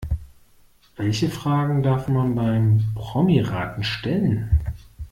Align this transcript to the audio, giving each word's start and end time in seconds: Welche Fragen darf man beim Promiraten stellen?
Welche 0.95 1.29
Fragen 1.29 1.83
darf 1.83 2.07
man 2.07 2.33
beim 2.33 2.83
Promiraten 2.95 3.83
stellen? 3.83 4.49